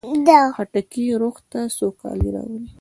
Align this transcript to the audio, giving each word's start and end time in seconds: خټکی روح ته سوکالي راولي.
خټکی 0.55 1.05
روح 1.21 1.35
ته 1.51 1.59
سوکالي 1.77 2.29
راولي. 2.35 2.63